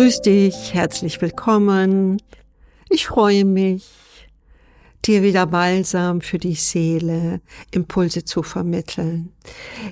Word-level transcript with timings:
Grüß 0.00 0.22
dich, 0.22 0.72
herzlich 0.72 1.20
willkommen. 1.20 2.22
Ich 2.88 3.06
freue 3.06 3.44
mich, 3.44 3.86
dir 5.04 5.22
wieder 5.22 5.44
Balsam 5.44 6.22
für 6.22 6.38
die 6.38 6.54
Seele, 6.54 7.42
Impulse 7.70 8.24
zu 8.24 8.42
vermitteln. 8.42 9.30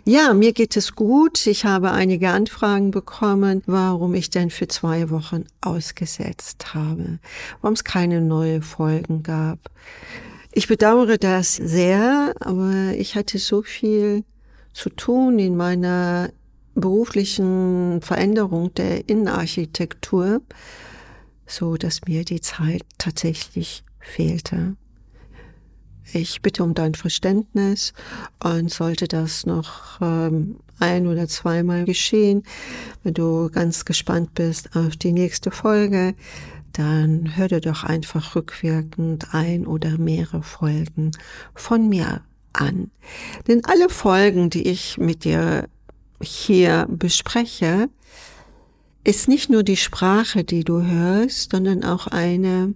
Ja, 0.07 0.33
mir 0.33 0.55
geht 0.55 0.79
es 0.79 0.95
gut. 0.95 1.47
Ich 1.47 1.67
habe 1.67 1.91
einige 1.91 2.31
Anfragen 2.31 2.91
bekommen, 2.91 3.63
warum 3.67 4.15
ich 4.15 4.31
denn 4.31 4.49
für 4.49 4.67
zwei 4.67 5.11
Wochen 5.11 5.45
ausgesetzt 5.61 6.73
habe, 6.73 7.19
warum 7.61 7.75
es 7.75 7.85
keine 7.85 8.23
neue 8.23 8.63
Folgen 8.63 9.23
gab. 9.23 9.59
Ich 10.53 10.69
bedauere 10.69 11.19
das 11.19 11.55
sehr, 11.55 12.35
aber 12.41 12.95
ich 12.97 13.15
hatte 13.15 13.37
so 13.39 13.61
viel 13.61 14.25
zu 14.73 14.89
tun 14.89 15.39
in 15.39 15.55
meiner 15.55 16.31
beruflichen 16.81 18.01
Veränderung 18.03 18.73
der 18.75 19.09
Innenarchitektur, 19.09 20.43
so 21.47 21.77
dass 21.77 22.03
mir 22.07 22.25
die 22.25 22.41
Zeit 22.41 22.83
tatsächlich 22.99 23.83
fehlte. 24.01 24.77
Ich 26.13 26.41
bitte 26.41 26.65
um 26.65 26.75
dein 26.75 26.95
Verständnis 26.95 27.93
und 28.43 28.71
sollte 28.71 29.09
das 29.09 29.45
noch 29.45 30.01
ähm, 30.01 30.57
ein 30.79 31.07
oder 31.07 31.29
zweimal 31.29 31.85
geschehen, 31.85 32.45
wenn 33.03 33.15
du 33.15 33.51
ganz 33.51 33.85
gespannt 33.85 34.33
bist 34.35 34.75
auf 34.75 34.97
die 34.97 35.13
nächste 35.13 35.51
Folge, 35.51 36.15
dann 36.73 37.37
hör 37.37 37.49
dir 37.49 37.61
doch 37.61 37.85
einfach 37.85 38.37
rückwirkend 38.37 39.35
ein 39.35 39.67
oder 39.67 39.99
mehrere 39.99 40.43
Folgen 40.43 41.11
von 41.55 41.89
mir 41.89 42.23
an. 42.53 42.91
Denn 43.47 43.65
alle 43.65 43.89
Folgen, 43.89 44.49
die 44.49 44.67
ich 44.67 44.97
mit 44.97 45.25
dir 45.25 45.69
hier 46.21 46.87
bespreche, 46.91 47.89
ist 49.05 49.29
nicht 49.29 49.49
nur 49.51 49.63
die 49.63 49.77
Sprache, 49.77 50.45
die 50.45 50.65
du 50.65 50.83
hörst, 50.83 51.53
sondern 51.53 51.85
auch 51.85 52.07
eine 52.09 52.75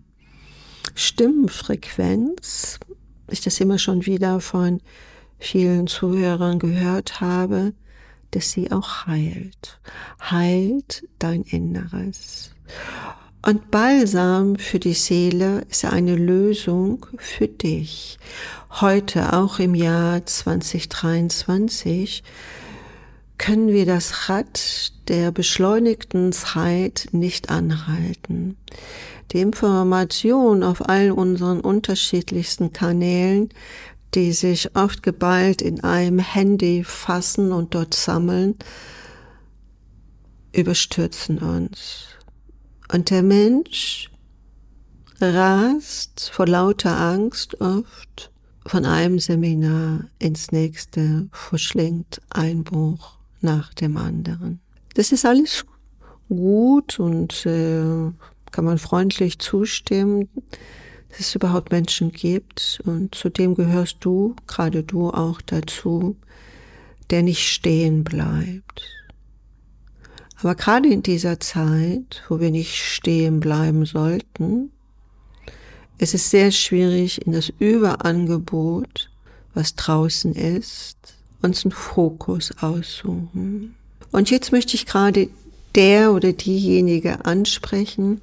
Stimmenfrequenz, 0.94 2.78
ich 3.30 3.40
das 3.40 3.60
immer 3.60 3.78
schon 3.78 4.06
wieder 4.06 4.40
von 4.40 4.80
vielen 5.38 5.86
Zuhörern 5.86 6.58
gehört 6.58 7.20
habe, 7.20 7.74
dass 8.30 8.50
sie 8.50 8.72
auch 8.72 9.06
heilt. 9.06 9.80
Heilt 10.20 11.06
dein 11.18 11.42
Inneres. 11.42 12.50
Und 13.44 13.70
Balsam 13.72 14.56
für 14.56 14.78
die 14.78 14.94
Seele 14.94 15.66
ist 15.68 15.84
eine 15.84 16.14
Lösung 16.14 17.04
für 17.18 17.48
dich. 17.48 18.18
Heute, 18.80 19.32
auch 19.32 19.58
im 19.58 19.74
Jahr 19.74 20.24
2023, 20.24 22.22
können 23.42 23.72
wir 23.72 23.86
das 23.86 24.28
Rad 24.28 24.92
der 25.08 25.32
beschleunigten 25.32 26.32
Zeit 26.32 27.08
nicht 27.10 27.50
anhalten. 27.50 28.56
Die 29.32 29.40
Information 29.40 30.62
auf 30.62 30.88
all 30.88 31.10
unseren 31.10 31.60
unterschiedlichsten 31.60 32.72
Kanälen, 32.72 33.48
die 34.14 34.30
sich 34.30 34.76
oft 34.76 35.02
geballt 35.02 35.60
in 35.60 35.82
einem 35.82 36.20
Handy 36.20 36.84
fassen 36.84 37.50
und 37.50 37.74
dort 37.74 37.94
sammeln, 37.94 38.54
überstürzen 40.52 41.38
uns. 41.38 42.06
Und 42.92 43.10
der 43.10 43.24
Mensch 43.24 44.08
rast 45.20 46.30
vor 46.32 46.46
lauter 46.46 46.96
Angst 46.96 47.60
oft 47.60 48.30
von 48.64 48.84
einem 48.84 49.18
Seminar 49.18 50.04
ins 50.20 50.52
nächste, 50.52 51.26
verschlingt 51.32 52.20
Einbruch 52.30 53.21
nach 53.42 53.74
dem 53.74 53.96
anderen. 53.96 54.60
Das 54.94 55.12
ist 55.12 55.24
alles 55.24 55.64
gut 56.28 56.98
und 56.98 57.46
äh, 57.46 58.10
kann 58.50 58.64
man 58.64 58.78
freundlich 58.78 59.38
zustimmen, 59.38 60.28
dass 61.10 61.20
es 61.20 61.34
überhaupt 61.34 61.72
Menschen 61.72 62.12
gibt 62.12 62.80
und 62.84 63.14
zu 63.14 63.28
dem 63.28 63.54
gehörst 63.54 63.98
du, 64.00 64.34
gerade 64.46 64.82
du 64.82 65.10
auch 65.10 65.40
dazu, 65.40 66.16
der 67.10 67.22
nicht 67.22 67.46
stehen 67.46 68.04
bleibt. 68.04 68.82
Aber 70.40 70.54
gerade 70.54 70.88
in 70.88 71.02
dieser 71.02 71.38
Zeit, 71.38 72.24
wo 72.28 72.40
wir 72.40 72.50
nicht 72.50 72.76
stehen 72.76 73.40
bleiben 73.40 73.84
sollten, 73.84 74.72
ist 75.98 76.14
es 76.14 76.30
sehr 76.30 76.50
schwierig, 76.50 77.24
in 77.24 77.32
das 77.32 77.52
Überangebot, 77.60 79.10
was 79.54 79.76
draußen 79.76 80.34
ist, 80.34 80.96
uns 81.42 81.64
einen 81.64 81.72
Fokus 81.72 82.52
aussuchen. 82.60 83.74
Und 84.10 84.30
jetzt 84.30 84.52
möchte 84.52 84.76
ich 84.76 84.86
gerade 84.86 85.28
der 85.74 86.12
oder 86.12 86.32
diejenige 86.32 87.24
ansprechen, 87.24 88.20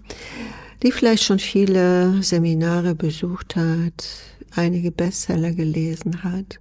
die 0.84 0.92
vielleicht 0.92 1.24
schon 1.24 1.40
viele 1.40 2.22
Seminare 2.24 2.96
besucht 2.96 3.56
hat, 3.56 4.06
einige 4.56 4.92
Bestseller 4.92 5.52
gelesen 5.52 6.24
hat, 6.24 6.60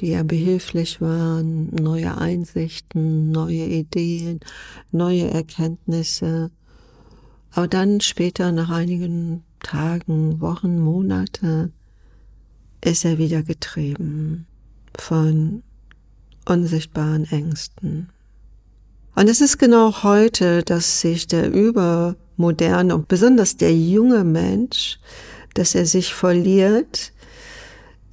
die 0.00 0.08
ja 0.08 0.22
behilflich 0.22 1.00
waren, 1.00 1.74
neue 1.74 2.18
Einsichten, 2.18 3.30
neue 3.30 3.64
Ideen, 3.64 4.40
neue 4.90 5.30
Erkenntnisse, 5.30 6.50
aber 7.52 7.68
dann 7.68 8.00
später 8.00 8.50
nach 8.50 8.70
einigen 8.70 9.44
Tagen, 9.62 10.40
Wochen, 10.40 10.80
Monate 10.80 11.70
ist 12.84 13.04
er 13.04 13.16
wieder 13.16 13.42
getrieben 13.42 14.46
von 15.08 15.62
unsichtbaren 16.46 17.30
Ängsten. 17.30 18.08
Und 19.14 19.28
es 19.28 19.40
ist 19.40 19.58
genau 19.58 20.02
heute, 20.02 20.62
dass 20.62 21.00
sich 21.02 21.26
der 21.26 21.52
übermoderne 21.52 22.94
und 22.94 23.06
besonders 23.06 23.56
der 23.56 23.74
junge 23.76 24.24
Mensch, 24.24 24.98
dass 25.54 25.74
er 25.74 25.84
sich 25.86 26.14
verliert 26.14 27.12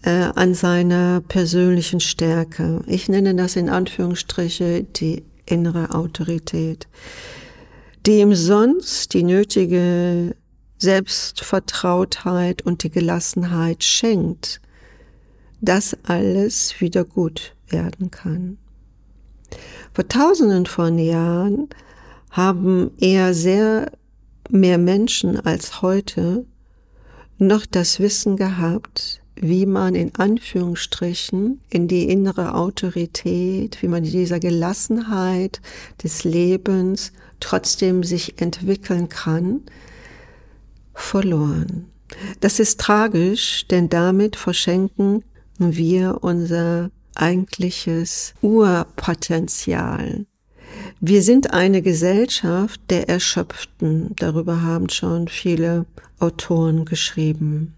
äh, 0.03 0.29
an 0.35 0.53
seiner 0.53 1.21
persönlichen 1.21 2.01
Stärke. 2.01 2.81
Ich 2.87 3.07
nenne 3.07 3.35
das 3.35 3.55
in 3.55 3.69
Anführungsstriche 3.69 4.83
die 4.83 5.23
innere 5.45 5.95
Autorität, 5.95 6.87
die 8.05 8.19
ihm 8.19 8.35
sonst 8.35 9.13
die 9.13 9.23
nötige 9.23 10.35
Selbstvertrautheit 10.77 12.63
und 12.63 12.83
die 12.83 12.91
Gelassenheit 12.91 13.83
schenkt, 13.83 14.61
dass 15.61 15.95
alles 16.03 16.81
wieder 16.81 17.05
gut 17.05 17.55
werden 17.69 18.11
kann. 18.11 18.57
Vor 19.93 20.07
tausenden 20.07 20.65
von 20.65 20.97
Jahren 20.97 21.69
haben 22.31 22.91
eher 22.97 23.33
sehr 23.33 23.91
mehr 24.49 24.77
Menschen 24.77 25.39
als 25.39 25.81
heute 25.81 26.45
noch 27.37 27.65
das 27.65 27.99
Wissen 27.99 28.37
gehabt, 28.37 29.21
wie 29.35 29.65
man 29.65 29.95
in 29.95 30.13
Anführungsstrichen 30.15 31.61
in 31.69 31.87
die 31.87 32.09
innere 32.09 32.53
Autorität, 32.53 33.81
wie 33.81 33.87
man 33.87 34.03
in 34.03 34.11
dieser 34.11 34.39
Gelassenheit 34.39 35.61
des 36.03 36.23
Lebens 36.23 37.11
trotzdem 37.39 38.03
sich 38.03 38.39
entwickeln 38.39 39.09
kann, 39.09 39.61
verloren. 40.93 41.87
Das 42.39 42.59
ist 42.59 42.79
tragisch, 42.79 43.65
denn 43.67 43.89
damit 43.89 44.35
verschenken 44.35 45.23
wir 45.57 46.19
unser 46.21 46.91
eigentliches 47.15 48.33
Urpotenzial. 48.41 50.25
Wir 50.99 51.21
sind 51.23 51.53
eine 51.53 51.81
Gesellschaft 51.81 52.79
der 52.89 53.09
Erschöpften. 53.09 54.15
Darüber 54.17 54.61
haben 54.61 54.89
schon 54.89 55.27
viele 55.27 55.85
Autoren 56.19 56.85
geschrieben. 56.85 57.73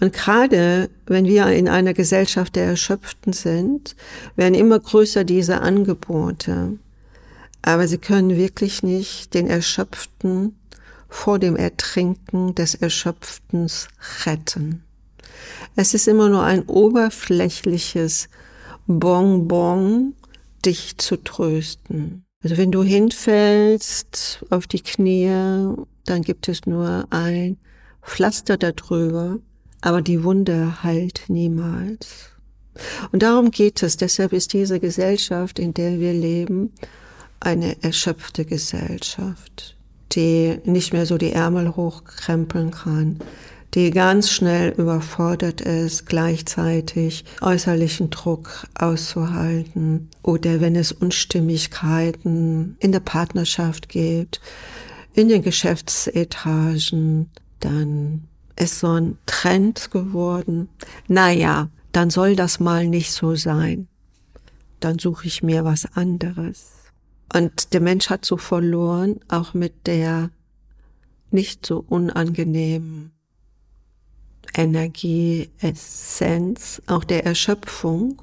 Und 0.00 0.12
gerade 0.12 0.90
wenn 1.06 1.26
wir 1.26 1.46
in 1.48 1.68
einer 1.68 1.94
Gesellschaft 1.94 2.56
der 2.56 2.64
Erschöpften 2.64 3.32
sind, 3.32 3.94
werden 4.34 4.54
immer 4.54 4.80
größer 4.80 5.24
diese 5.24 5.60
Angebote. 5.60 6.78
Aber 7.62 7.86
sie 7.86 7.98
können 7.98 8.36
wirklich 8.36 8.82
nicht 8.82 9.34
den 9.34 9.46
Erschöpften 9.46 10.56
vor 11.08 11.38
dem 11.38 11.54
Ertrinken 11.54 12.54
des 12.54 12.74
Erschöpftens 12.74 13.88
retten. 14.26 14.82
Es 15.74 15.94
ist 15.94 16.06
immer 16.06 16.28
nur 16.28 16.42
ein 16.42 16.62
oberflächliches 16.62 18.28
Bonbon, 18.86 20.14
dich 20.64 20.98
zu 20.98 21.16
trösten. 21.16 22.24
Also 22.42 22.56
wenn 22.56 22.72
du 22.72 22.82
hinfällst 22.82 24.44
auf 24.50 24.66
die 24.66 24.80
Knie, 24.80 25.28
dann 26.04 26.22
gibt 26.22 26.48
es 26.48 26.66
nur 26.66 27.06
ein 27.10 27.56
Pflaster 28.02 28.56
darüber, 28.56 29.38
aber 29.80 30.02
die 30.02 30.24
Wunde 30.24 30.82
heilt 30.82 31.24
niemals. 31.28 32.30
Und 33.12 33.22
darum 33.22 33.50
geht 33.50 33.82
es. 33.82 33.96
Deshalb 33.96 34.32
ist 34.32 34.52
diese 34.52 34.80
Gesellschaft, 34.80 35.58
in 35.58 35.74
der 35.74 36.00
wir 36.00 36.12
leben, 36.12 36.72
eine 37.38 37.82
erschöpfte 37.82 38.44
Gesellschaft, 38.44 39.76
die 40.12 40.58
nicht 40.64 40.92
mehr 40.92 41.06
so 41.06 41.18
die 41.18 41.32
Ärmel 41.32 41.76
hochkrempeln 41.76 42.70
kann, 42.70 43.18
die 43.74 43.90
ganz 43.90 44.30
schnell 44.30 44.70
überfordert 44.70 45.62
ist, 45.62 46.06
gleichzeitig 46.06 47.24
äußerlichen 47.40 48.10
Druck 48.10 48.66
auszuhalten 48.74 50.10
oder 50.22 50.60
wenn 50.60 50.76
es 50.76 50.92
Unstimmigkeiten 50.92 52.76
in 52.80 52.92
der 52.92 53.00
Partnerschaft 53.00 53.88
gibt, 53.88 54.40
in 55.14 55.28
den 55.28 55.42
Geschäftsetagen, 55.42 57.30
dann 57.60 58.28
ist 58.56 58.80
so 58.80 58.88
ein 58.88 59.16
Trend 59.24 59.90
geworden. 59.90 60.68
Naja, 61.08 61.70
dann 61.92 62.10
soll 62.10 62.36
das 62.36 62.60
mal 62.60 62.86
nicht 62.86 63.12
so 63.12 63.34
sein. 63.36 63.88
Dann 64.80 64.98
suche 64.98 65.26
ich 65.26 65.42
mir 65.42 65.64
was 65.64 65.86
anderes. 65.96 66.66
Und 67.32 67.72
der 67.72 67.80
Mensch 67.80 68.10
hat 68.10 68.26
so 68.26 68.36
verloren, 68.36 69.20
auch 69.28 69.54
mit 69.54 69.86
der 69.86 70.30
nicht 71.30 71.64
so 71.64 71.82
unangenehmen 71.88 73.12
Energie, 74.54 75.48
Essenz, 75.60 76.82
auch 76.86 77.04
der 77.04 77.24
Erschöpfung 77.24 78.20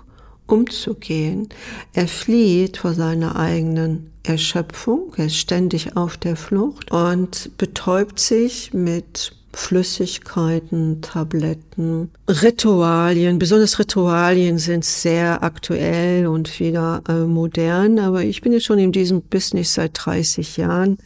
umzugehen. 0.48 1.50
Er 1.94 2.08
flieht 2.08 2.78
vor 2.78 2.94
seiner 2.94 3.36
eigenen 3.36 4.12
Erschöpfung, 4.24 5.14
er 5.18 5.26
ist 5.26 5.38
ständig 5.38 5.96
auf 5.96 6.18
der 6.18 6.36
Flucht 6.36 6.92
und 6.92 7.58
betäubt 7.58 8.20
sich 8.20 8.74
mit 8.74 9.34
Flüssigkeiten, 9.54 11.02
Tabletten, 11.02 12.12
Ritualien. 12.28 13.40
Besonders 13.40 13.80
Ritualien 13.80 14.60
sind 14.60 14.86
sehr 14.86 15.44
aktuell 15.44 16.28
und 16.28 16.60
wieder 16.60 17.02
äh, 17.10 17.26
modern, 17.26 18.00
aber 18.00 18.24
ich 18.24 18.42
bin 18.42 18.54
jetzt 18.54 18.66
schon 18.66 18.80
in 18.80 18.92
diesem 18.92 19.22
Business 19.22 19.74
seit 19.74 19.92
30 19.94 20.58
Jahren 20.58 20.98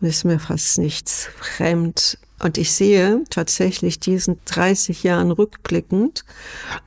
und 0.00 0.08
ist 0.08 0.24
mir 0.24 0.38
fast 0.38 0.78
nichts 0.78 1.28
fremd. 1.40 2.18
Und 2.42 2.58
ich 2.58 2.72
sehe 2.72 3.22
tatsächlich 3.30 4.00
diesen 4.00 4.40
30 4.46 5.04
Jahren 5.04 5.30
rückblickend, 5.30 6.24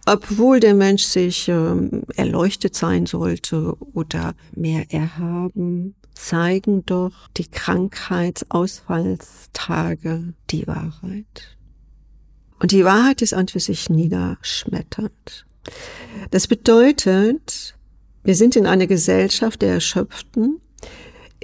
obwohl 0.06 0.60
der 0.60 0.74
Mensch 0.74 1.04
sich 1.04 1.48
ähm, 1.48 2.04
erleuchtet 2.16 2.76
sein 2.76 3.06
sollte 3.06 3.78
oder 3.94 4.36
mehr 4.54 4.92
erhaben, 4.92 5.96
zeigen 6.14 6.86
doch 6.86 7.30
die 7.38 7.48
Krankheitsausfallstage 7.48 10.34
die 10.50 10.68
Wahrheit. 10.68 11.56
Und 12.60 12.72
die 12.72 12.84
Wahrheit 12.84 13.22
ist 13.22 13.34
an 13.34 13.48
für 13.48 13.62
sich 13.62 13.90
niederschmetternd. 13.90 15.46
Das 16.32 16.48
bedeutet, 16.48 17.78
wir 18.24 18.36
sind 18.36 18.58
in 18.58 18.66
einer 18.66 18.88
Gesellschaft 18.88 19.62
der 19.62 19.76
Erschöpften, 19.76 20.60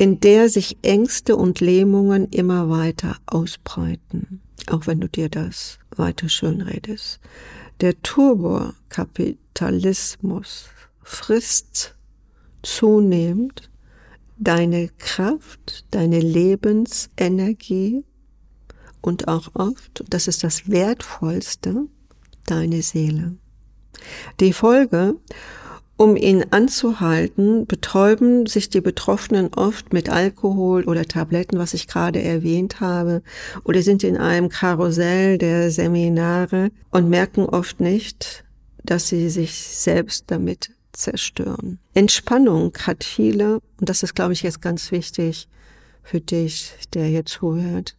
in 0.02 0.20
der 0.20 0.50
sich 0.50 0.78
Ängste 0.82 1.36
und 1.36 1.60
Lähmungen 1.60 2.28
immer 2.30 2.72
weiter 2.72 3.18
ausbreiten, 3.28 4.42
auch 4.66 4.88
wenn 4.88 5.00
du 5.00 5.08
dir 5.08 5.30
das 5.30 5.78
weiter 5.96 6.28
schönredest. 6.28 7.20
Der 7.82 8.02
Turbokapitalismus 8.02 10.70
frisst 11.04 11.94
zunehmend 12.64 13.70
deine 14.40 14.90
Kraft, 14.98 15.86
deine 15.92 16.20
Lebensenergie 16.20 18.04
und 19.02 19.28
auch 19.28 19.50
oft, 19.54 20.04
das 20.10 20.28
ist 20.28 20.44
das 20.44 20.68
Wertvollste, 20.68 21.86
deine 22.48 22.82
Seele. 22.82 23.36
Die 24.40 24.54
Folge, 24.54 25.18
um 26.02 26.16
ihn 26.16 26.46
anzuhalten, 26.50 27.68
betäuben 27.68 28.48
sich 28.48 28.70
die 28.70 28.82
Betroffenen 28.82 29.54
oft 29.54 29.94
mit 29.94 30.10
Alkohol 30.10 30.84
oder 30.86 31.06
Tabletten, 31.06 31.60
was 31.60 31.76
ich 31.76 31.86
gerade 31.86 32.20
erwähnt 32.24 32.80
habe, 32.80 33.22
oder 33.66 33.84
sind 33.84 34.04
in 34.04 34.18
einem 34.18 34.50
Karussell 34.50 35.38
der 35.38 35.70
Seminare 35.70 36.72
und 36.90 37.08
merken 37.08 37.46
oft 37.46 37.80
nicht, 37.80 38.44
dass 38.84 39.10
sie 39.10 39.30
sich 39.30 39.54
selbst 39.54 40.26
damit 40.32 40.72
zerstören. 40.92 41.78
Entspannung 41.94 42.74
hat 42.82 43.04
viele, 43.04 43.62
und 43.80 43.88
das 43.88 44.02
ist, 44.02 44.16
glaube 44.16 44.34
ich, 44.34 44.42
jetzt 44.42 44.60
ganz 44.60 44.92
wichtig 44.92 45.48
für 46.02 46.20
dich, 46.20 46.74
der 46.96 47.06
hier 47.06 47.28
zuhört. 47.28 47.96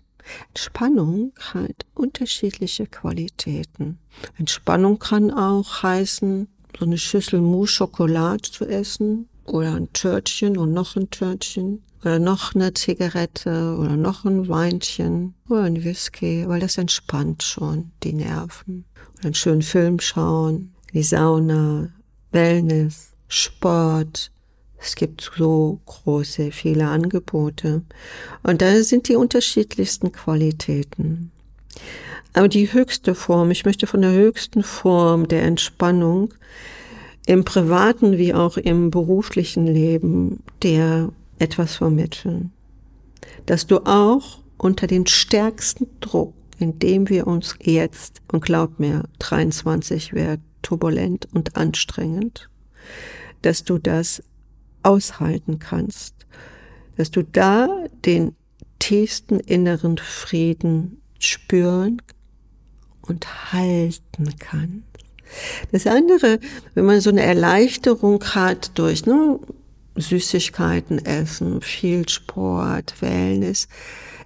Entspannung 0.49 1.33
hat 1.39 1.87
unterschiedliche 1.95 2.89
Qualitäten. 2.89 3.99
Entspannung 4.39 4.99
kann 4.99 5.31
auch 5.31 5.85
heißen, 5.85 6.49
so 6.79 6.85
eine 6.85 6.99
Schüssel 6.99 7.41
Mousse 7.41 7.73
Schokolade 7.73 8.43
zu 8.43 8.67
essen 8.67 9.29
oder 9.45 9.75
ein 9.75 9.93
Törtchen 9.93 10.57
und 10.57 10.73
noch 10.73 10.97
ein 10.97 11.11
Törtchen 11.11 11.83
oder 12.03 12.19
noch 12.19 12.55
eine 12.55 12.75
Zigarette 12.75 13.77
oder 13.79 13.97
noch 13.97 14.25
ein 14.25 14.49
Weinchen 14.49 15.35
oder 15.49 15.63
ein 15.63 15.85
Whisky, 15.85 16.45
weil 16.49 16.61
das 16.61 16.79
entspannt 16.79 17.43
schon 17.43 17.93
die 18.03 18.13
Nerven. 18.13 18.85
Oder 19.19 19.27
einen 19.27 19.35
schönen 19.35 19.63
Film 19.63 20.01
schauen, 20.01 20.73
die 20.93 21.03
Sauna, 21.03 21.89
Wellness, 22.33 23.13
Sport. 23.29 24.31
Es 24.79 24.97
gibt 24.97 25.31
so 25.37 25.81
große, 25.87 26.51
viele 26.51 26.89
Angebote. 26.89 27.83
Und 28.43 28.63
da 28.63 28.83
sind 28.83 29.09
die 29.09 29.15
unterschiedlichsten 29.15 30.11
Qualitäten. 30.11 31.31
Aber 32.32 32.49
die 32.49 32.73
höchste 32.73 33.14
Form, 33.14 33.50
ich 33.50 33.64
möchte 33.64 33.87
von 33.87 34.02
der 34.02 34.12
höchsten 34.12 34.62
Form 34.62 35.29
der 35.29 35.43
Entspannung 35.43 36.32
im 37.26 37.44
privaten 37.44 38.19
wie 38.19 38.34
auch 38.34 38.56
im 38.56 38.90
beruflichen 38.90 39.67
Leben 39.67 40.43
der 40.62 41.11
etwas 41.38 41.76
vermitteln. 41.76 42.52
Dass 43.46 43.67
du 43.67 43.81
auch 43.84 44.40
unter 44.56 44.87
den 44.87 45.06
stärksten 45.06 45.88
Druck, 46.00 46.34
in 46.58 46.79
dem 46.79 47.08
wir 47.08 47.26
uns 47.26 47.56
jetzt, 47.61 48.23
und 48.31 48.44
glaub 48.44 48.79
mir, 48.79 49.05
23 49.19 50.12
wird 50.12 50.40
turbulent 50.62 51.29
und 51.32 51.56
anstrengend, 51.56 52.49
dass 53.43 53.64
du 53.64 53.79
das 53.79 54.23
aushalten 54.82 55.58
kannst, 55.58 56.14
dass 56.96 57.11
du 57.11 57.23
da 57.23 57.69
den 58.05 58.34
tiefsten 58.79 59.38
inneren 59.40 59.99
Frieden 59.99 61.00
spüren 61.19 62.00
und 63.03 63.53
halten 63.53 64.35
kannst. 64.39 64.83
Das 65.71 65.87
andere, 65.87 66.39
wenn 66.75 66.85
man 66.85 67.01
so 67.01 67.11
eine 67.11 67.23
Erleichterung 67.23 68.23
hat 68.23 68.73
durch 68.79 69.07
ne, 69.07 69.39
Süßigkeiten 69.97 71.05
essen, 71.05 71.61
viel 71.63 72.09
Sport, 72.09 73.01
Wellness, 73.01 73.69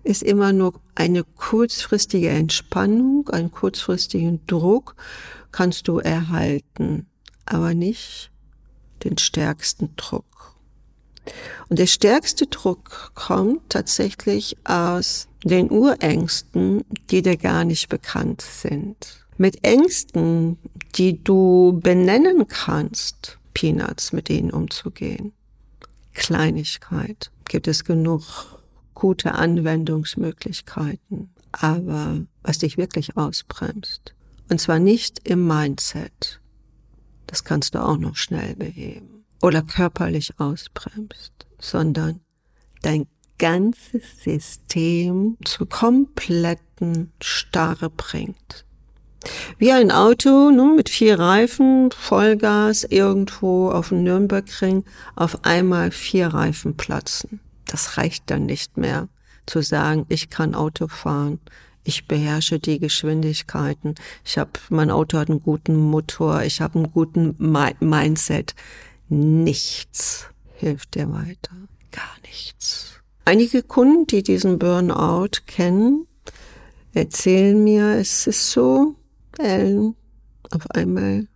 ist 0.02 0.23
immer 0.23 0.52
nur 0.52 0.81
eine 0.94 1.25
kurzfristige 1.25 2.28
Entspannung, 2.28 3.28
einen 3.28 3.50
kurzfristigen 3.50 4.40
Druck 4.46 4.94
kannst 5.52 5.88
du 5.88 5.99
erhalten, 5.99 7.06
aber 7.47 7.75
nicht 7.75 8.30
den 9.04 9.18
stärksten 9.18 9.95
Druck. 9.97 10.54
Und 11.68 11.78
der 11.78 11.87
stärkste 11.87 12.47
Druck 12.47 13.12
kommt 13.14 13.71
tatsächlich 13.71 14.56
aus 14.64 15.28
den 15.48 15.70
Urängsten, 15.70 16.84
die 17.10 17.22
dir 17.22 17.36
gar 17.36 17.64
nicht 17.64 17.88
bekannt 17.88 18.42
sind. 18.42 19.26
Mit 19.38 19.64
Ängsten, 19.64 20.58
die 20.94 21.22
du 21.22 21.78
benennen 21.82 22.46
kannst, 22.48 23.38
Peanuts 23.54 24.12
mit 24.12 24.28
ihnen 24.30 24.50
umzugehen. 24.50 25.32
Kleinigkeit 26.14 27.30
gibt 27.44 27.68
es 27.68 27.84
genug 27.84 28.22
gute 28.94 29.34
Anwendungsmöglichkeiten. 29.34 31.30
Aber 31.52 32.22
was 32.42 32.58
dich 32.58 32.76
wirklich 32.76 33.16
ausbremst, 33.16 34.14
und 34.48 34.60
zwar 34.60 34.78
nicht 34.78 35.28
im 35.28 35.46
Mindset, 35.46 36.40
das 37.26 37.44
kannst 37.44 37.74
du 37.74 37.82
auch 37.82 37.98
noch 37.98 38.16
schnell 38.16 38.56
beheben, 38.56 39.24
oder 39.42 39.62
körperlich 39.62 40.38
ausbremst, 40.38 41.46
sondern 41.58 42.20
dein 42.82 43.06
ganzes 43.38 44.23
System 44.23 45.37
zur 45.45 45.69
kompletten 45.69 47.12
Starre 47.21 47.90
bringt. 47.90 48.64
Wie 49.59 49.73
ein 49.73 49.90
Auto 49.90 50.50
ne, 50.50 50.73
mit 50.76 50.88
vier 50.88 51.19
Reifen, 51.19 51.90
Vollgas, 51.90 52.85
irgendwo 52.85 53.71
auf 53.71 53.88
dem 53.88 54.05
Nürnbergring, 54.05 54.85
auf 55.14 55.45
einmal 55.45 55.90
vier 55.90 56.28
Reifen 56.28 56.76
platzen. 56.76 57.40
Das 57.64 57.97
reicht 57.97 58.31
dann 58.31 58.47
nicht 58.47 58.76
mehr 58.76 59.09
zu 59.47 59.62
sagen, 59.62 60.07
ich 60.09 60.31
kann 60.31 60.55
Auto 60.55 60.88
fahren, 60.88 61.40
ich 61.85 62.07
beherrsche 62.07 62.59
die 62.59 62.78
Geschwindigkeiten, 62.78 63.95
ich 64.25 64.38
habe, 64.38 64.50
mein 64.71 64.90
Auto 64.90 65.19
hat 65.19 65.31
einen 65.31 65.43
guten 65.43 65.76
Motor, 65.76 66.43
ich 66.43 66.61
habe 66.61 66.78
einen 66.81 66.93
guten 66.93 67.35
Mi 67.38 67.75
Mindset. 67.81 68.55
Nichts 69.09 70.26
hilft 70.55 70.97
dir 70.97 71.12
weiter, 71.12 71.55
gar 71.93 72.16
nichts. 72.23 72.86
Einige 73.28 73.64
Kunden, 73.64 74.06
die 74.06 74.23
diesen 74.23 74.56
Burnout 74.56 75.42
kennen, 75.49 76.06
erzählen 76.95 77.62
mir, 77.62 77.97
es 77.97 78.28
ist 78.28 78.52
so, 78.52 78.95
Ellen, 79.37 79.97
auf 80.52 80.71
einmal 80.71 81.26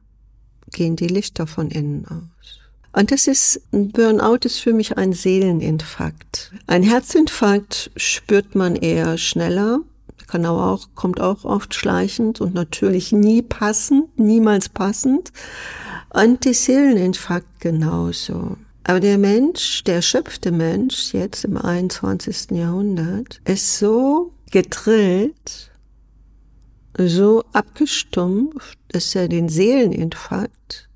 gehen 0.73 0.95
die 0.95 1.09
Lichter 1.09 1.49
von 1.49 1.69
innen 1.69 2.07
aus. 2.07 2.61
Und 2.93 3.11
das 3.11 3.27
ist, 3.27 3.63
ein 3.73 3.91
Burnout 3.91 4.45
ist 4.45 4.61
für 4.61 4.73
mich 4.73 4.99
ein 4.99 5.13
Seeleninfarkt. 5.13 6.53
Ein 6.69 6.85
Herzinfarkt 6.85 7.91
spürt 7.97 8.55
man 8.55 8.77
eher 8.77 9.19
schneller, 9.19 9.81
kann 10.29 10.47
auch, 10.47 10.91
kommt 10.95 11.21
auch 11.21 11.45
oft 11.45 11.75
schleichend 11.75 12.41
und 12.41 12.55
natürlich 12.55 13.11
nie 13.11 13.43
passend, 13.43 14.17
niemals 14.17 14.69
passend. 14.69 15.33
Und 16.11 16.45
die 16.45 16.55
Seeleninfarkt 16.55 17.59
genauso. 17.59 18.59
Aber 18.91 18.99
der 18.99 19.19
Mensch, 19.19 19.85
der 19.85 19.95
erschöpfte 19.95 20.51
Mensch 20.51 21.15
jetzt 21.15 21.45
im 21.45 21.57
21. 21.57 22.51
Jahrhundert, 22.51 23.41
ist 23.45 23.79
so 23.79 24.33
gedrillt, 24.51 25.71
so 26.99 27.45
abgestumpft, 27.53 28.77
dass 28.89 29.15
er 29.15 29.29
den 29.29 29.49
Seeleninfarkt 29.49 30.89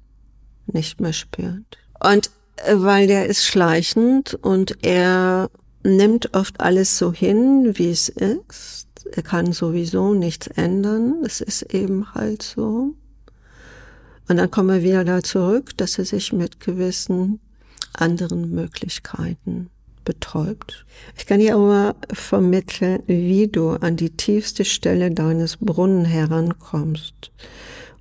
nicht 0.66 1.00
mehr 1.00 1.12
spürt. 1.12 1.78
Und 2.00 2.32
äh, 2.56 2.74
weil 2.78 3.06
der 3.06 3.26
ist 3.26 3.44
schleichend 3.44 4.34
und 4.42 4.84
er 4.84 5.48
nimmt 5.84 6.34
oft 6.34 6.60
alles 6.60 6.98
so 6.98 7.12
hin, 7.12 7.78
wie 7.78 7.92
es 7.92 8.08
ist. 8.08 8.88
Er 9.12 9.22
kann 9.22 9.52
sowieso 9.52 10.14
nichts 10.14 10.48
ändern. 10.48 11.22
Es 11.24 11.40
ist 11.40 11.72
eben 11.72 12.12
halt 12.12 12.42
so. 12.42 12.96
Und 14.26 14.36
dann 14.36 14.50
kommen 14.50 14.70
wir 14.70 14.82
wieder 14.82 15.04
da 15.04 15.22
zurück, 15.22 15.76
dass 15.76 15.96
er 15.96 16.06
sich 16.06 16.32
mit 16.32 16.58
gewissen 16.58 17.38
anderen 17.94 18.50
Möglichkeiten 18.50 19.70
betäubt. 20.04 20.84
Ich 21.16 21.26
kann 21.26 21.40
dir 21.40 21.56
aber 21.56 21.96
vermitteln, 22.12 23.02
wie 23.06 23.48
du 23.48 23.70
an 23.70 23.96
die 23.96 24.10
tiefste 24.10 24.64
Stelle 24.64 25.10
deines 25.10 25.56
Brunnen 25.56 26.04
herankommst, 26.04 27.32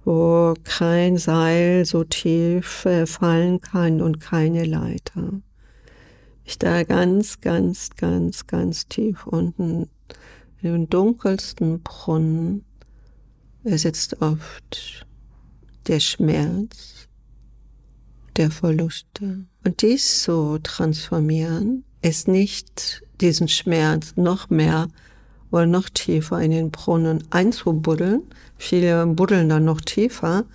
wo 0.03 0.53
kein 0.63 1.17
Seil 1.17 1.85
so 1.85 2.03
tief 2.03 2.85
äh, 2.85 3.05
fallen 3.05 3.61
kann 3.61 4.01
und 4.01 4.19
keine 4.19 4.65
Leiter. 4.65 5.41
Ich 6.43 6.59
da 6.59 6.83
ganz, 6.83 7.39
ganz, 7.39 7.91
ganz, 7.95 8.47
ganz 8.47 8.87
tief 8.87 9.25
unten 9.25 9.89
im 10.61 10.89
dunkelsten 10.89 11.81
Brunnen 11.81 12.65
sitzt 13.63 14.21
oft 14.21 15.05
der 15.87 15.99
Schmerz 15.99 17.07
der 18.35 18.51
Verluste. 18.51 19.45
Und 19.63 19.81
dies 19.81 20.23
so 20.23 20.57
transformieren, 20.61 21.83
ist 22.01 22.27
nicht 22.27 23.03
diesen 23.21 23.47
Schmerz 23.47 24.13
noch 24.15 24.49
mehr 24.49 24.87
oder 25.51 25.65
noch 25.65 25.89
tiefer 25.89 26.41
in 26.41 26.51
den 26.51 26.71
Brunnen 26.71 27.23
einzubuddeln. 27.29 28.23
Viele 28.57 29.05
buddeln 29.05 29.49
dann 29.49 29.65
noch 29.65 29.81
tiefer, 29.81 30.45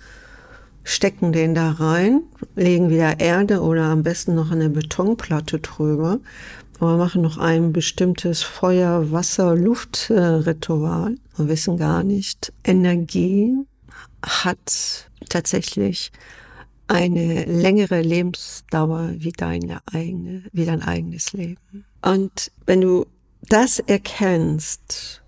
stecken 0.83 1.31
den 1.31 1.55
da 1.55 1.71
rein, 1.71 2.21
legen 2.55 2.89
wieder 2.89 3.19
Erde 3.19 3.61
oder 3.61 3.85
am 3.85 4.03
besten 4.03 4.35
noch 4.35 4.51
eine 4.51 4.69
Betonplatte 4.69 5.59
drüber. 5.59 6.19
Aber 6.79 6.97
machen 6.97 7.21
noch 7.21 7.37
ein 7.37 7.73
bestimmtes 7.73 8.41
Feuer, 8.41 9.11
Wasser, 9.11 9.55
Luftritual 9.55 11.15
und 11.37 11.47
wissen 11.49 11.77
gar 11.77 12.03
nicht, 12.03 12.53
Energie 12.63 13.53
hat 14.21 15.09
tatsächlich 15.29 16.11
eine 16.89 17.45
längere 17.45 18.01
Lebensdauer 18.01 19.11
wie 19.17 19.31
deine 19.31 19.79
eigene, 19.85 20.43
wie 20.51 20.65
dein 20.65 20.81
eigenes 20.81 21.33
Leben. 21.33 21.85
Und 22.01 22.51
wenn 22.65 22.81
du 22.81 23.05
das 23.47 23.79
erkennst, 23.79 25.21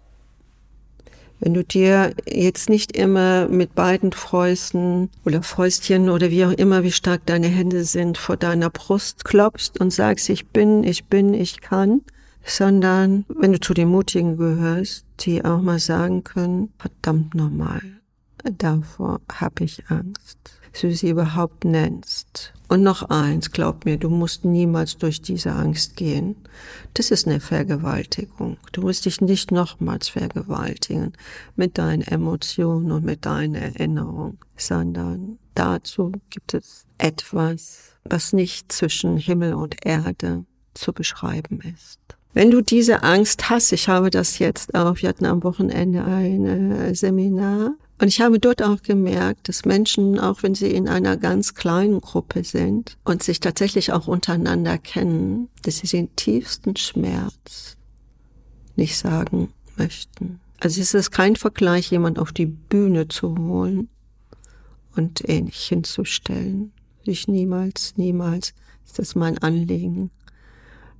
wenn 1.39 1.53
du 1.53 1.63
dir 1.63 2.13
jetzt 2.27 2.69
nicht 2.69 2.97
immer 2.97 3.47
mit 3.47 3.75
beiden 3.75 4.11
Fäusten 4.11 5.09
oder 5.23 5.43
Fäustchen 5.43 6.09
oder 6.09 6.31
wie 6.31 6.45
auch 6.45 6.51
immer, 6.51 6.83
wie 6.83 6.91
stark 6.91 7.25
deine 7.27 7.47
Hände 7.47 7.83
sind, 7.83 8.17
vor 8.17 8.37
deiner 8.37 8.69
Brust 8.71 9.23
klopfst 9.23 9.79
und 9.79 9.91
sagst, 9.91 10.29
ich 10.29 10.47
bin, 10.47 10.83
ich 10.83 11.05
bin, 11.05 11.33
ich 11.33 11.61
kann, 11.61 12.01
sondern 12.43 13.25
wenn 13.27 13.53
du 13.53 13.59
zu 13.59 13.75
den 13.75 13.89
Mutigen 13.89 14.35
gehörst, 14.37 15.05
die 15.19 15.45
auch 15.45 15.61
mal 15.61 15.79
sagen 15.79 16.23
können, 16.23 16.73
verdammt 16.79 17.35
nochmal, 17.35 17.81
davor 18.57 19.21
habe 19.31 19.63
ich 19.63 19.83
Angst 19.89 20.60
du 20.79 20.93
sie 20.93 21.09
überhaupt 21.09 21.65
nennst. 21.65 22.53
Und 22.67 22.83
noch 22.83 23.09
eins, 23.09 23.51
glaub 23.51 23.83
mir, 23.83 23.97
du 23.97 24.09
musst 24.09 24.45
niemals 24.45 24.97
durch 24.97 25.21
diese 25.21 25.51
Angst 25.51 25.97
gehen. 25.97 26.37
Das 26.93 27.11
ist 27.11 27.27
eine 27.27 27.41
Vergewaltigung. 27.41 28.57
Du 28.71 28.81
musst 28.81 29.05
dich 29.05 29.19
nicht 29.19 29.51
nochmals 29.51 30.07
vergewaltigen 30.07 31.11
mit 31.57 31.77
deinen 31.77 32.01
Emotionen 32.01 32.91
und 32.93 33.03
mit 33.03 33.25
deinen 33.25 33.55
Erinnerungen, 33.55 34.37
sondern 34.55 35.37
dazu 35.53 36.13
gibt 36.29 36.53
es 36.53 36.85
etwas, 36.97 37.97
was 38.05 38.31
nicht 38.31 38.71
zwischen 38.71 39.17
Himmel 39.17 39.53
und 39.53 39.85
Erde 39.85 40.45
zu 40.73 40.93
beschreiben 40.93 41.59
ist. 41.75 41.99
Wenn 42.33 42.51
du 42.51 42.61
diese 42.61 43.03
Angst 43.03 43.49
hast, 43.49 43.73
ich 43.73 43.89
habe 43.89 44.09
das 44.09 44.39
jetzt 44.39 44.73
auch, 44.73 44.95
wir 45.01 45.09
hatten 45.09 45.25
am 45.25 45.43
Wochenende 45.43 46.05
ein 46.05 46.45
äh, 46.45 46.95
Seminar 46.95 47.73
und 48.01 48.07
ich 48.07 48.19
habe 48.19 48.39
dort 48.39 48.63
auch 48.63 48.81
gemerkt, 48.81 49.47
dass 49.47 49.63
Menschen, 49.63 50.17
auch 50.17 50.41
wenn 50.41 50.55
sie 50.55 50.71
in 50.71 50.89
einer 50.89 51.17
ganz 51.17 51.53
kleinen 51.53 52.01
Gruppe 52.01 52.43
sind 52.43 52.97
und 53.03 53.21
sich 53.21 53.39
tatsächlich 53.39 53.93
auch 53.93 54.07
untereinander 54.07 54.79
kennen, 54.79 55.49
dass 55.61 55.77
sie 55.77 55.87
den 55.87 56.15
tiefsten 56.15 56.75
Schmerz 56.75 57.77
nicht 58.75 58.97
sagen 58.97 59.49
möchten. 59.77 60.39
Also 60.59 60.81
es 60.81 60.95
ist 60.95 61.11
kein 61.11 61.35
Vergleich, 61.35 61.91
jemand 61.91 62.17
auf 62.17 62.31
die 62.31 62.47
Bühne 62.47 63.07
zu 63.07 63.37
holen 63.37 63.87
und 64.95 65.29
ähnlich 65.29 65.67
hinzustellen. 65.67 66.71
Ich 67.03 67.27
niemals, 67.27 67.93
niemals 67.97 68.55
ist 68.83 68.97
das 68.97 69.13
mein 69.13 69.37
Anliegen. 69.37 70.09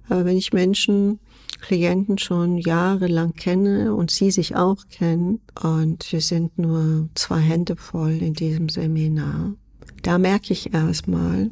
Aber 0.07 0.25
wenn 0.25 0.37
ich 0.37 0.53
Menschen 0.53 1.19
Klienten 1.59 2.17
schon 2.17 2.57
jahrelang 2.57 3.33
kenne 3.33 3.93
und 3.93 4.11
sie 4.11 4.31
sich 4.31 4.55
auch 4.55 4.87
kennen. 4.89 5.41
Und 5.61 6.11
wir 6.11 6.21
sind 6.21 6.57
nur 6.57 7.09
zwei 7.15 7.39
Hände 7.39 7.75
voll 7.75 8.13
in 8.21 8.33
diesem 8.33 8.69
Seminar. 8.69 9.53
Da 10.03 10.17
merke 10.17 10.53
ich 10.53 10.73
erstmal, 10.73 11.51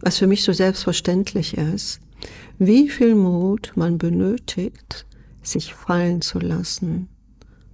was 0.00 0.18
für 0.18 0.26
mich 0.26 0.42
so 0.42 0.52
selbstverständlich 0.52 1.56
ist, 1.56 2.00
wie 2.58 2.88
viel 2.88 3.14
Mut 3.14 3.72
man 3.74 3.98
benötigt, 3.98 5.06
sich 5.42 5.74
fallen 5.74 6.20
zu 6.20 6.38
lassen 6.38 7.08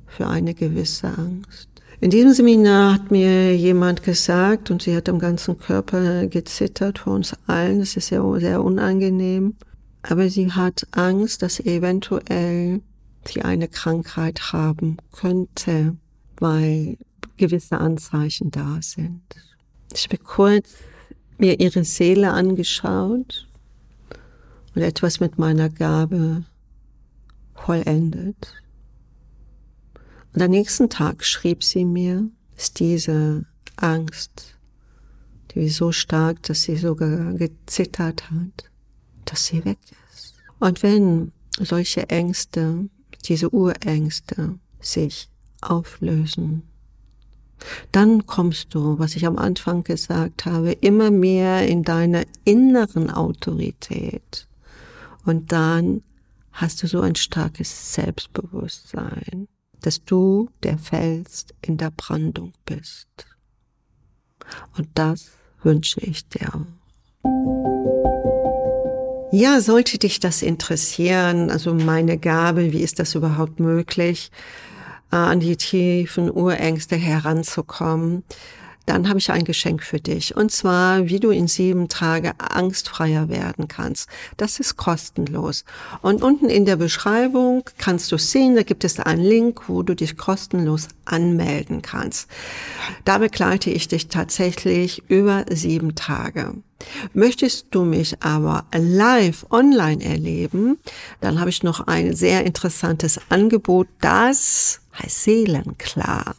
für 0.06 0.26
eine 0.26 0.54
gewisse 0.54 1.06
Angst. 1.06 1.68
In 2.00 2.10
diesem 2.10 2.32
Seminar 2.32 2.94
hat 2.94 3.10
mir 3.10 3.54
jemand 3.54 4.02
gesagt, 4.02 4.70
und 4.70 4.82
sie 4.82 4.96
hat 4.96 5.08
am 5.08 5.18
ganzen 5.18 5.58
Körper 5.58 6.26
gezittert 6.26 7.00
vor 7.00 7.14
uns 7.14 7.34
allen, 7.46 7.80
es 7.80 7.96
ist 7.96 8.08
sehr, 8.08 8.24
sehr 8.38 8.64
unangenehm, 8.64 9.54
aber 10.02 10.30
sie 10.30 10.52
hat 10.52 10.86
Angst, 10.92 11.42
dass 11.42 11.60
eventuell 11.60 12.80
sie 13.26 13.42
eine 13.42 13.68
Krankheit 13.68 14.52
haben 14.52 14.96
könnte, 15.12 15.96
weil 16.38 16.96
gewisse 17.36 17.78
Anzeichen 17.78 18.50
da 18.50 18.78
sind. 18.80 19.22
Ich 19.92 20.04
habe 20.04 20.18
kurz 20.18 20.70
mir 21.38 21.58
ihre 21.60 21.84
Seele 21.84 22.32
angeschaut 22.32 23.48
und 24.74 24.82
etwas 24.82 25.20
mit 25.20 25.38
meiner 25.38 25.68
Gabe 25.68 26.44
vollendet. 27.54 28.54
Und 30.32 30.42
am 30.42 30.50
nächsten 30.50 30.88
Tag 30.88 31.24
schrieb 31.24 31.64
sie 31.64 31.84
mir, 31.84 32.28
dass 32.56 32.72
diese 32.72 33.44
Angst, 33.76 34.56
die 35.54 35.68
so 35.68 35.92
stark, 35.92 36.42
dass 36.44 36.62
sie 36.62 36.76
sogar 36.76 37.32
gezittert 37.34 38.30
hat, 38.30 38.69
dass 39.24 39.46
sie 39.46 39.64
weg 39.64 39.78
ist. 40.12 40.34
Und 40.58 40.82
wenn 40.82 41.32
solche 41.58 42.08
Ängste, 42.08 42.88
diese 43.24 43.50
Urängste 43.50 44.58
sich 44.80 45.28
auflösen, 45.60 46.62
dann 47.92 48.26
kommst 48.26 48.74
du, 48.74 48.98
was 48.98 49.16
ich 49.16 49.26
am 49.26 49.38
Anfang 49.38 49.84
gesagt 49.84 50.46
habe, 50.46 50.72
immer 50.72 51.10
mehr 51.10 51.68
in 51.68 51.82
deiner 51.82 52.24
inneren 52.44 53.10
Autorität. 53.10 54.48
Und 55.24 55.52
dann 55.52 56.02
hast 56.52 56.82
du 56.82 56.86
so 56.86 57.00
ein 57.00 57.16
starkes 57.16 57.94
Selbstbewusstsein, 57.94 59.48
dass 59.82 60.04
du 60.04 60.48
der 60.62 60.78
Fels 60.78 61.46
in 61.62 61.76
der 61.76 61.90
Brandung 61.90 62.52
bist. 62.64 63.08
Und 64.76 64.88
das 64.94 65.30
wünsche 65.62 66.00
ich 66.00 66.26
dir 66.28 66.54
auch. 66.54 66.79
Ja, 69.40 69.62
sollte 69.62 69.96
dich 69.96 70.20
das 70.20 70.42
interessieren, 70.42 71.50
also 71.50 71.72
meine 71.72 72.18
Gabe, 72.18 72.74
wie 72.74 72.82
ist 72.82 72.98
das 72.98 73.14
überhaupt 73.14 73.58
möglich, 73.58 74.30
äh, 75.10 75.16
an 75.16 75.40
die 75.40 75.56
tiefen 75.56 76.30
Urängste 76.30 76.96
heranzukommen, 76.96 78.22
dann 78.90 79.08
habe 79.08 79.20
ich 79.20 79.30
ein 79.30 79.44
Geschenk 79.44 79.84
für 79.84 80.00
dich. 80.00 80.36
Und 80.36 80.50
zwar, 80.50 81.06
wie 81.06 81.20
du 81.20 81.30
in 81.30 81.46
sieben 81.46 81.88
Tage 81.88 82.32
angstfreier 82.38 83.28
werden 83.28 83.68
kannst. 83.68 84.08
Das 84.36 84.58
ist 84.58 84.76
kostenlos. 84.76 85.64
Und 86.02 86.24
unten 86.24 86.46
in 86.46 86.64
der 86.64 86.74
Beschreibung 86.74 87.62
kannst 87.78 88.10
du 88.10 88.18
sehen, 88.18 88.56
da 88.56 88.64
gibt 88.64 88.82
es 88.82 88.98
einen 88.98 89.22
Link, 89.22 89.68
wo 89.68 89.84
du 89.84 89.94
dich 89.94 90.16
kostenlos 90.16 90.88
anmelden 91.04 91.82
kannst. 91.82 92.28
Da 93.04 93.18
begleite 93.18 93.70
ich 93.70 93.86
dich 93.86 94.08
tatsächlich 94.08 95.04
über 95.08 95.44
sieben 95.48 95.94
Tage. 95.94 96.54
Möchtest 97.12 97.66
du 97.70 97.84
mich 97.84 98.20
aber 98.24 98.64
live 98.76 99.46
online 99.50 100.02
erleben, 100.02 100.78
dann 101.20 101.38
habe 101.38 101.50
ich 101.50 101.62
noch 101.62 101.86
ein 101.86 102.16
sehr 102.16 102.44
interessantes 102.44 103.20
Angebot, 103.28 103.86
das 104.00 104.80
heißt 105.00 105.22
Seelenklar. 105.22 106.34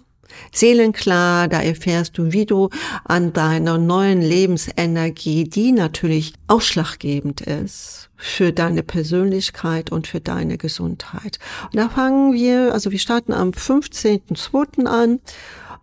Seelenklar, 0.52 1.48
da 1.48 1.62
erfährst 1.62 2.18
du, 2.18 2.32
wie 2.32 2.46
du 2.46 2.70
an 3.06 3.34
deiner 3.34 3.78
neuen 3.78 4.22
Lebensenergie, 4.22 5.46
die 5.46 5.72
natürlich 5.72 6.34
ausschlaggebend 6.48 7.42
ist 7.42 8.10
für 8.18 8.54
deine 8.54 8.84
Persönlichkeit 8.84 9.92
und 9.92 10.08
für 10.08 10.22
deine 10.22 10.58
Gesundheit. 10.58 11.40
Und 11.66 11.78
da 11.78 11.90
fangen 11.90 12.34
wir, 12.34 12.74
also 12.74 12.92
wir 12.92 13.00
starten 13.00 13.34
am 13.34 13.50
15.02. 13.50 14.86
an 14.86 15.20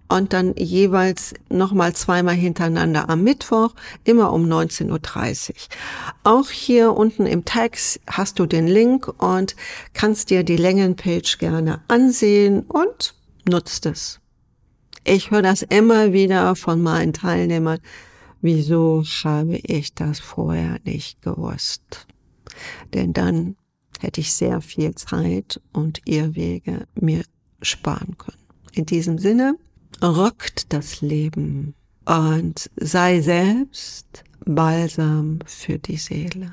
und 0.08 0.32
dann 0.32 0.54
jeweils 0.56 1.34
nochmal 1.50 1.94
zweimal 1.94 2.34
hintereinander 2.34 3.10
am 3.10 3.22
Mittwoch, 3.22 3.74
immer 4.04 4.32
um 4.32 4.46
19.30 4.46 5.50
Uhr. 5.50 5.54
Auch 6.24 6.50
hier 6.50 6.94
unten 6.94 7.26
im 7.26 7.44
Text 7.44 8.00
hast 8.06 8.38
du 8.38 8.46
den 8.46 8.66
Link 8.66 9.08
und 9.22 9.54
kannst 9.92 10.30
dir 10.30 10.44
die 10.44 10.56
Längenpage 10.56 11.38
gerne 11.38 11.80
ansehen 11.88 12.62
und 12.62 13.14
nutzt 13.46 13.86
es. 13.86 14.20
Ich 15.10 15.30
höre 15.30 15.40
das 15.40 15.62
immer 15.62 16.12
wieder 16.12 16.54
von 16.54 16.82
meinen 16.82 17.14
Teilnehmern. 17.14 17.78
Wieso 18.42 19.02
habe 19.24 19.56
ich 19.56 19.94
das 19.94 20.20
vorher 20.20 20.80
nicht 20.84 21.22
gewusst? 21.22 22.06
Denn 22.92 23.14
dann 23.14 23.56
hätte 24.00 24.20
ich 24.20 24.34
sehr 24.34 24.60
viel 24.60 24.94
Zeit 24.96 25.62
und 25.72 26.02
Irrwege 26.04 26.86
mir 26.94 27.22
sparen 27.62 28.18
können. 28.18 28.36
In 28.72 28.84
diesem 28.84 29.16
Sinne, 29.16 29.56
rockt 30.02 30.74
das 30.74 31.00
Leben 31.00 31.74
und 32.04 32.70
sei 32.76 33.22
selbst 33.22 34.24
Balsam 34.44 35.38
für 35.46 35.78
die 35.78 35.96
Seele. 35.96 36.50